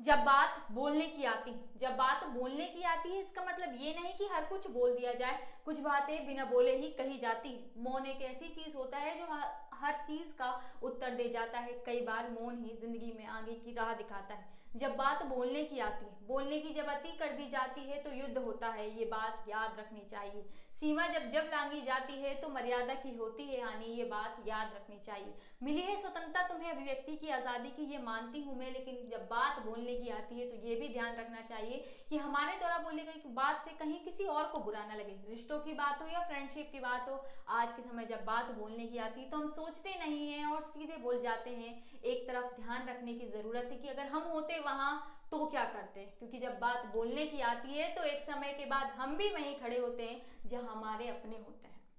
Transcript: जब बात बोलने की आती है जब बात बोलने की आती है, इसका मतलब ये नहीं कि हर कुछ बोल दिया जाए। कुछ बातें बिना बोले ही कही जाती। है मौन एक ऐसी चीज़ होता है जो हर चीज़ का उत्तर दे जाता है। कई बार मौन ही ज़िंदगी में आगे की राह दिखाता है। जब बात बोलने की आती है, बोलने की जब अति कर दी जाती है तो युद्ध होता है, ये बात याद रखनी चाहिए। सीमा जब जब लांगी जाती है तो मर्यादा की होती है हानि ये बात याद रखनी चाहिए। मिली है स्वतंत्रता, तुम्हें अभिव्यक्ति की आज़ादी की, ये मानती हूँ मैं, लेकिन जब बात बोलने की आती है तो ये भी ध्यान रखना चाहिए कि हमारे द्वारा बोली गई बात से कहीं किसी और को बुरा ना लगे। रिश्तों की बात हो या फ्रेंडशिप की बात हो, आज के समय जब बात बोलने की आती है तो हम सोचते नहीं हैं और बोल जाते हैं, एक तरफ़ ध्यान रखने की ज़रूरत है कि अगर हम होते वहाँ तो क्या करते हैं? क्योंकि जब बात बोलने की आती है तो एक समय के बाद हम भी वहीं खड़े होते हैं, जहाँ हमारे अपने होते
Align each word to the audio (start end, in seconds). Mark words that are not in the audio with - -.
जब 0.00 0.18
बात 0.18 0.66
बोलने 0.72 1.06
की 1.06 1.24
आती 1.24 1.50
है 1.50 1.78
जब 1.80 1.96
बात 1.96 2.24
बोलने 2.26 2.64
की 2.64 2.82
आती 2.82 3.10
है, 3.10 3.20
इसका 3.20 3.42
मतलब 3.42 3.76
ये 3.80 3.94
नहीं 3.94 4.12
कि 4.14 4.26
हर 4.32 4.44
कुछ 4.44 4.70
बोल 4.70 4.92
दिया 4.96 5.12
जाए। 5.12 5.38
कुछ 5.64 5.78
बातें 5.80 6.26
बिना 6.26 6.44
बोले 6.44 6.76
ही 6.76 6.90
कही 6.90 7.18
जाती। 7.18 7.48
है 7.48 7.82
मौन 7.84 8.06
एक 8.06 8.22
ऐसी 8.22 8.48
चीज़ 8.48 8.76
होता 8.76 8.98
है 8.98 9.18
जो 9.18 9.26
हर 9.76 9.94
चीज़ 10.06 10.32
का 10.32 10.50
उत्तर 10.82 11.10
दे 11.10 11.28
जाता 11.28 11.58
है। 11.58 11.72
कई 11.86 12.00
बार 12.00 12.30
मौन 12.30 12.58
ही 12.58 12.76
ज़िंदगी 12.80 13.12
में 13.18 13.26
आगे 13.28 13.54
की 13.54 13.74
राह 13.74 13.92
दिखाता 13.94 14.34
है। 14.34 14.46
जब 14.74 14.96
बात 14.96 15.24
बोलने 15.26 15.64
की 15.64 15.78
आती 15.80 16.04
है, 16.04 16.16
बोलने 16.26 16.58
की 16.60 16.74
जब 16.74 16.86
अति 16.88 17.16
कर 17.18 17.32
दी 17.32 17.48
जाती 17.50 17.80
है 17.82 18.02
तो 18.02 18.10
युद्ध 18.12 18.38
होता 18.38 18.68
है, 18.68 18.88
ये 18.98 19.04
बात 19.06 19.44
याद 19.48 19.76
रखनी 19.78 20.06
चाहिए। 20.10 20.44
सीमा 20.72 21.06
जब 21.08 21.30
जब 21.30 21.48
लांगी 21.50 21.80
जाती 21.82 22.12
है 22.14 22.34
तो 22.34 22.48
मर्यादा 22.48 22.94
की 22.96 23.14
होती 23.16 23.44
है 23.44 23.62
हानि 23.62 23.86
ये 23.88 24.04
बात 24.06 24.36
याद 24.46 24.72
रखनी 24.74 24.98
चाहिए। 25.06 25.32
मिली 25.62 25.80
है 25.80 25.96
स्वतंत्रता, 26.00 26.42
तुम्हें 26.48 26.70
अभिव्यक्ति 26.70 27.16
की 27.16 27.30
आज़ादी 27.30 27.70
की, 27.70 27.84
ये 27.84 27.98
मानती 28.00 28.42
हूँ 28.42 28.56
मैं, 28.58 28.70
लेकिन 28.72 29.08
जब 29.10 29.26
बात 29.30 29.62
बोलने 29.64 29.94
की 29.94 30.08
आती 30.10 30.40
है 30.40 30.46
तो 30.50 30.66
ये 30.68 30.74
भी 30.76 30.88
ध्यान 30.88 31.16
रखना 31.16 31.40
चाहिए 31.48 31.84
कि 32.10 32.18
हमारे 32.18 32.58
द्वारा 32.58 32.78
बोली 32.80 33.02
गई 33.02 33.32
बात 33.34 33.64
से 33.64 33.70
कहीं 33.76 33.98
किसी 34.04 34.24
और 34.26 34.44
को 34.44 34.58
बुरा 34.60 34.84
ना 34.86 34.94
लगे। 34.94 35.16
रिश्तों 35.28 35.58
की 35.60 35.74
बात 35.74 36.02
हो 36.02 36.06
या 36.08 36.20
फ्रेंडशिप 36.28 36.70
की 36.72 36.80
बात 36.80 37.08
हो, 37.08 37.24
आज 37.50 37.72
के 37.72 37.82
समय 37.82 38.04
जब 38.06 38.24
बात 38.24 38.54
बोलने 38.54 38.86
की 38.86 38.98
आती 39.00 39.20
है 39.20 39.30
तो 39.30 39.36
हम 39.36 39.48
सोचते 39.52 39.94
नहीं 39.98 40.28
हैं 40.28 40.46
और 40.46 40.57
बोल 40.98 41.20
जाते 41.22 41.50
हैं, 41.50 41.72
एक 42.02 42.26
तरफ़ 42.28 42.60
ध्यान 42.60 42.88
रखने 42.88 43.14
की 43.14 43.26
ज़रूरत 43.28 43.68
है 43.72 43.78
कि 43.78 43.88
अगर 43.88 44.06
हम 44.08 44.30
होते 44.32 44.58
वहाँ 44.60 44.92
तो 45.32 45.44
क्या 45.46 45.64
करते 45.66 46.00
हैं? 46.00 46.14
क्योंकि 46.18 46.38
जब 46.38 46.58
बात 46.60 46.86
बोलने 46.92 47.24
की 47.26 47.40
आती 47.44 47.74
है 47.74 47.88
तो 47.94 48.02
एक 48.04 48.22
समय 48.22 48.52
के 48.52 48.66
बाद 48.66 48.92
हम 48.98 49.16
भी 49.16 49.28
वहीं 49.30 49.54
खड़े 49.56 49.78
होते 49.78 50.02
हैं, 50.02 50.20
जहाँ 50.46 50.62
हमारे 50.66 51.08
अपने 51.08 51.36
होते 51.38 51.68